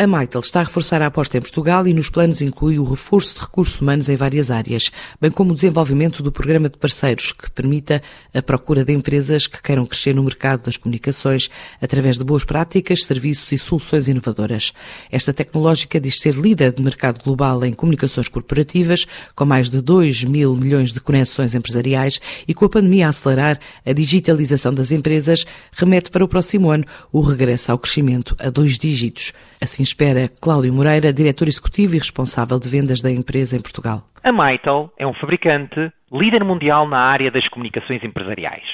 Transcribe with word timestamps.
A 0.00 0.06
Maitel 0.06 0.40
está 0.40 0.60
a 0.60 0.62
reforçar 0.62 1.02
a 1.02 1.06
aposta 1.06 1.36
em 1.36 1.40
Portugal 1.40 1.84
e 1.88 1.92
nos 1.92 2.08
planos 2.08 2.40
inclui 2.40 2.78
o 2.78 2.84
reforço 2.84 3.34
de 3.34 3.40
recursos 3.40 3.80
humanos 3.80 4.08
em 4.08 4.14
várias 4.14 4.48
áreas, 4.48 4.92
bem 5.20 5.28
como 5.28 5.50
o 5.50 5.54
desenvolvimento 5.54 6.22
do 6.22 6.30
programa 6.30 6.68
de 6.68 6.78
parceiros 6.78 7.32
que 7.32 7.50
permita 7.50 8.00
a 8.32 8.40
procura 8.40 8.84
de 8.84 8.92
empresas 8.92 9.48
que 9.48 9.60
queiram 9.60 9.84
crescer 9.84 10.14
no 10.14 10.22
mercado 10.22 10.62
das 10.62 10.76
comunicações 10.76 11.50
através 11.82 12.16
de 12.16 12.22
boas 12.22 12.44
práticas, 12.44 13.02
serviços 13.02 13.50
e 13.50 13.58
soluções 13.58 14.06
inovadoras. 14.06 14.72
Esta 15.10 15.32
tecnológica 15.32 15.98
diz 15.98 16.20
ser 16.20 16.36
líder 16.36 16.74
de 16.74 16.80
mercado 16.80 17.20
global 17.24 17.64
em 17.64 17.72
comunicações 17.72 18.28
corporativas, 18.28 19.04
com 19.34 19.46
mais 19.46 19.68
de 19.68 19.80
2 19.80 20.22
mil 20.22 20.54
milhões 20.54 20.92
de 20.92 21.00
conexões 21.00 21.56
empresariais 21.56 22.20
e 22.46 22.54
com 22.54 22.64
a 22.64 22.68
pandemia 22.68 23.08
a 23.08 23.10
acelerar 23.10 23.58
a 23.84 23.92
digitalização 23.92 24.72
das 24.72 24.92
empresas, 24.92 25.44
remete 25.72 26.08
para 26.08 26.24
o 26.24 26.28
próximo 26.28 26.70
ano 26.70 26.84
o 27.10 27.20
regresso 27.20 27.72
ao 27.72 27.78
crescimento 27.80 28.36
a 28.38 28.48
dois 28.48 28.78
dígitos. 28.78 29.32
Assim 29.60 29.87
espera 29.88 30.28
Cláudio 30.28 30.72
Moreira, 30.72 31.12
diretor 31.12 31.48
executivo 31.48 31.94
e 31.94 31.98
responsável 31.98 32.60
de 32.60 32.68
vendas 32.68 33.00
da 33.00 33.10
empresa 33.10 33.56
em 33.56 33.62
Portugal. 33.62 34.02
A 34.22 34.30
Mitel 34.30 34.92
é 34.98 35.06
um 35.06 35.14
fabricante 35.14 35.90
líder 36.12 36.44
mundial 36.44 36.86
na 36.86 36.98
área 36.98 37.30
das 37.30 37.48
comunicações 37.48 38.04
empresariais. 38.04 38.64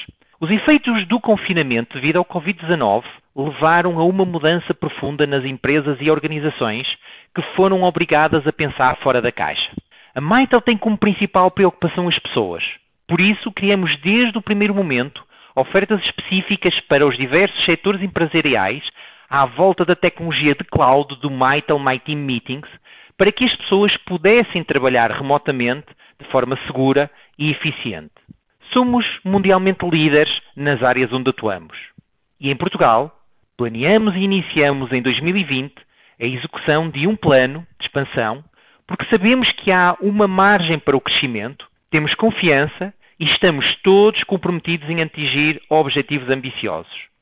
Os 0.41 0.51
efeitos 0.51 1.07
do 1.07 1.19
confinamento 1.19 1.95
devido 1.95 2.17
ao 2.17 2.25
Covid-19 2.25 3.03
levaram 3.35 3.97
a 3.97 4.03
uma 4.03 4.25
mudança 4.25 4.73
profunda 4.73 5.25
nas 5.25 5.45
empresas 5.45 5.97
e 6.01 6.11
organizações 6.11 6.85
que 7.33 7.41
foram 7.55 7.83
obrigadas 7.83 8.45
a 8.45 8.51
pensar 8.51 8.97
fora 8.97 9.21
da 9.21 9.31
caixa. 9.31 9.71
A 10.13 10.19
Mitel 10.21 10.61
tem 10.61 10.77
como 10.77 10.97
principal 10.97 11.49
preocupação 11.51 12.09
as 12.09 12.19
pessoas. 12.19 12.63
Por 13.07 13.21
isso, 13.21 13.51
criamos 13.51 13.91
desde 14.01 14.37
o 14.37 14.41
primeiro 14.41 14.75
momento 14.75 15.23
ofertas 15.55 16.01
específicas 16.03 16.77
para 16.89 17.07
os 17.07 17.15
diversos 17.17 17.63
setores 17.63 18.01
empresariais 18.01 18.83
à 19.29 19.45
volta 19.45 19.83
da 19.85 19.95
tecnologia 19.95 20.55
de 20.55 20.63
cloud 20.65 21.15
do 21.19 21.29
Mitel 21.29 21.79
My 21.79 21.99
Team 21.99 22.19
Meetings 22.19 22.69
para 23.17 23.31
que 23.31 23.45
as 23.45 23.55
pessoas 23.55 23.95
pudessem 24.05 24.63
trabalhar 24.63 25.11
remotamente 25.11 25.87
de 26.19 26.27
forma 26.29 26.57
segura 26.67 27.09
e 27.37 27.49
eficiente. 27.51 28.13
Somos 28.73 29.05
mundialmente 29.23 29.85
líderes 29.85 30.33
nas 30.55 30.83
áreas 30.83 31.11
onde 31.13 31.29
atuamos. 31.29 31.77
E 32.39 32.49
em 32.49 32.55
Portugal, 32.55 33.15
planeamos 33.57 34.15
e 34.15 34.19
iniciamos 34.19 34.91
em 34.91 35.01
2020 35.01 35.73
a 36.19 36.25
execução 36.25 36.89
de 36.89 37.07
um 37.07 37.15
plano 37.15 37.65
de 37.79 37.85
expansão, 37.85 38.43
porque 38.87 39.05
sabemos 39.05 39.49
que 39.53 39.71
há 39.71 39.95
uma 40.01 40.27
margem 40.27 40.79
para 40.79 40.95
o 40.95 41.01
crescimento, 41.01 41.65
temos 41.89 42.13
confiança 42.15 42.93
e 43.19 43.25
estamos 43.25 43.65
todos 43.81 44.21
comprometidos 44.23 44.89
em 44.89 45.01
atingir 45.01 45.61
objetivos 45.69 46.29
ambiciosos. 46.29 47.14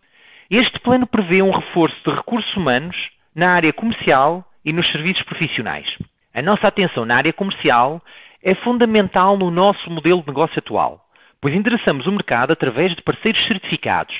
Este 0.55 0.79
plano 0.81 1.07
prevê 1.07 1.41
um 1.41 1.49
reforço 1.49 1.97
de 2.05 2.15
recursos 2.15 2.55
humanos 2.55 2.95
na 3.35 3.55
área 3.55 3.73
comercial 3.73 4.45
e 4.63 4.71
nos 4.71 4.87
serviços 4.91 5.23
profissionais. 5.23 5.87
A 6.31 6.43
nossa 6.43 6.67
atenção 6.67 7.05
na 7.05 7.15
área 7.15 7.33
comercial 7.33 7.99
é 8.43 8.53
fundamental 8.53 9.35
no 9.35 9.49
nosso 9.49 9.89
modelo 9.89 10.21
de 10.21 10.27
negócio 10.27 10.59
atual, 10.59 11.01
pois 11.41 11.55
endereçamos 11.55 12.05
o 12.05 12.11
mercado 12.11 12.53
através 12.53 12.95
de 12.95 13.01
parceiros 13.01 13.43
certificados. 13.47 14.15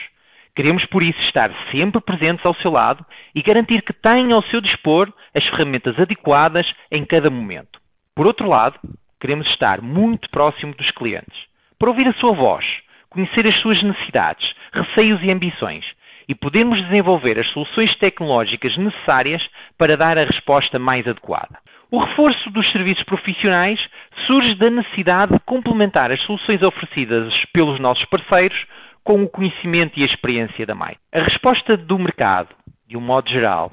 Queremos, 0.56 0.84
por 0.88 1.04
isso, 1.04 1.22
estar 1.22 1.52
sempre 1.72 2.02
presentes 2.02 2.44
ao 2.44 2.56
seu 2.56 2.72
lado 2.72 3.06
e 3.36 3.44
garantir 3.44 3.84
que 3.84 3.94
tenha 3.94 4.34
ao 4.34 4.42
seu 4.46 4.60
dispor 4.60 5.14
as 5.36 5.46
ferramentas 5.50 6.00
adequadas 6.00 6.66
em 6.90 7.06
cada 7.06 7.30
momento. 7.30 7.80
Por 8.16 8.26
outro 8.26 8.50
lado, 8.50 8.80
queremos 9.22 9.48
estar 9.50 9.84
muito 9.84 10.28
próximo 10.32 10.74
dos 10.74 10.90
clientes, 10.94 11.38
para 11.78 11.90
ouvir 11.90 12.08
a 12.08 12.14
sua 12.14 12.34
voz, 12.34 12.66
conhecer 13.08 13.46
as 13.46 13.56
suas 13.62 13.84
necessidades, 13.84 14.52
receios 14.74 15.22
e 15.22 15.30
ambições 15.30 15.86
e 16.28 16.36
podemos 16.36 16.82
desenvolver 16.84 17.40
as 17.40 17.48
soluções 17.52 17.96
tecnológicas 17.98 18.76
necessárias 18.78 19.42
para 19.78 19.98
dar 19.98 20.18
a 20.18 20.26
resposta 20.26 20.80
mais 20.80 21.08
adequada. 21.08 21.58
O 21.92 22.00
reforço 22.00 22.50
dos 22.50 22.72
serviços 22.72 23.04
profissionais 23.04 23.80
surge 24.26 24.56
da 24.56 24.70
necessidade 24.70 25.34
de 25.34 25.40
complementar 25.42 26.12
as 26.12 26.22
soluções 26.24 26.64
oferecidas 26.64 27.34
pelos 27.54 27.80
nossos 27.80 28.04
parceiros 28.06 28.58
com 29.04 29.24
o 29.24 29.30
conhecimento 29.30 30.00
e 30.00 30.04
a 30.04 30.08
experiência 30.08 30.66
da 30.66 30.74
MAI. 30.74 30.96
A 31.14 31.22
resposta 31.22 31.78
do 31.78 32.00
mercado, 32.00 32.50
de 32.88 32.98
um 32.98 33.02
modo 33.02 33.30
geral, 33.30 33.72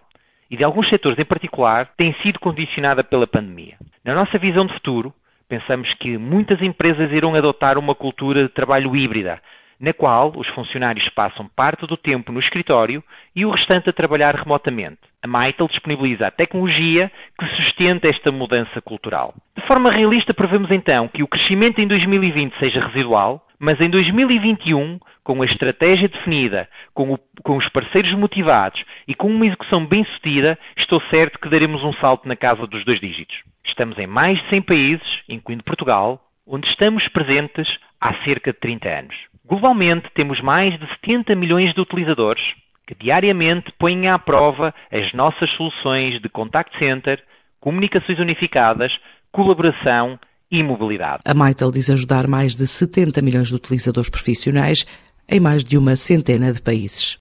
e 0.50 0.56
de 0.56 0.64
alguns 0.64 0.88
setores 0.88 1.18
em 1.18 1.24
particular, 1.24 1.88
tem 1.96 2.12
sido 2.22 2.40
condicionada 2.40 3.04
pela 3.04 3.26
pandemia. 3.26 3.76
Na 4.04 4.14
nossa 4.14 4.36
visão 4.36 4.66
de 4.66 4.74
futuro, 4.74 5.14
pensamos 5.48 5.92
que 5.94 6.18
muitas 6.18 6.60
empresas 6.60 7.10
irão 7.12 7.34
adotar 7.34 7.78
uma 7.78 7.94
cultura 7.94 8.42
de 8.42 8.48
trabalho 8.48 8.94
híbrida, 8.94 9.40
na 9.80 9.94
qual 9.94 10.32
os 10.36 10.46
funcionários 10.48 11.08
passam 11.10 11.48
parte 11.56 11.86
do 11.86 11.96
tempo 11.96 12.30
no 12.30 12.40
escritório 12.40 13.02
e 13.34 13.46
o 13.46 13.50
restante 13.50 13.88
a 13.88 13.92
trabalhar 13.92 14.34
remotamente. 14.34 14.98
A 15.22 15.26
Mitel 15.26 15.68
disponibiliza 15.68 16.26
a 16.26 16.30
tecnologia 16.30 17.10
que 17.38 17.46
sustenta 17.56 18.08
esta 18.08 18.30
mudança 18.30 18.80
cultural. 18.82 19.34
De 19.56 19.66
forma 19.66 19.90
realista, 19.90 20.34
prevemos 20.34 20.70
então 20.70 21.08
que 21.08 21.22
o 21.22 21.28
crescimento 21.28 21.80
em 21.80 21.86
2020 21.86 22.58
seja 22.58 22.84
residual, 22.86 23.46
mas 23.58 23.80
em 23.80 23.88
2021, 23.90 24.98
com 25.22 25.42
a 25.42 25.46
estratégia 25.46 26.08
definida, 26.08 26.68
com, 26.94 27.12
o, 27.12 27.18
com 27.42 27.56
os 27.56 27.68
parceiros 27.70 28.12
motivados 28.14 28.82
e 29.06 29.14
com 29.14 29.28
uma 29.28 29.46
execução 29.46 29.84
bem 29.84 30.04
sucedida, 30.04 30.58
estou 30.76 31.00
certo 31.10 31.38
que 31.38 31.48
daremos 31.48 31.82
um 31.84 31.92
salto 31.94 32.26
na 32.26 32.36
casa 32.36 32.66
dos 32.66 32.84
dois 32.84 33.00
dígitos. 33.00 33.36
Estamos 33.64 33.98
em 33.98 34.06
mais 34.06 34.38
de 34.42 34.48
100 34.48 34.62
países, 34.62 35.22
incluindo 35.28 35.64
Portugal, 35.64 36.20
onde 36.46 36.68
estamos 36.68 37.06
presentes 37.08 37.68
há 38.00 38.14
cerca 38.24 38.52
de 38.52 38.58
30 38.58 38.88
anos. 38.88 39.29
Globalmente, 39.50 40.08
temos 40.14 40.40
mais 40.40 40.78
de 40.78 40.86
70 41.02 41.34
milhões 41.34 41.74
de 41.74 41.80
utilizadores 41.80 42.40
que 42.86 42.94
diariamente 42.94 43.72
põem 43.80 44.08
à 44.08 44.16
prova 44.16 44.72
as 44.92 45.12
nossas 45.12 45.50
soluções 45.56 46.22
de 46.22 46.28
contact 46.28 46.76
center, 46.78 47.20
comunicações 47.60 48.20
unificadas, 48.20 48.92
colaboração 49.32 50.18
e 50.52 50.62
mobilidade. 50.62 51.22
A 51.26 51.34
Mitel 51.34 51.72
diz 51.72 51.90
ajudar 51.90 52.28
mais 52.28 52.54
de 52.54 52.64
70 52.64 53.20
milhões 53.22 53.48
de 53.48 53.56
utilizadores 53.56 54.08
profissionais 54.08 54.86
em 55.28 55.40
mais 55.40 55.64
de 55.64 55.76
uma 55.76 55.96
centena 55.96 56.52
de 56.52 56.62
países. 56.62 57.08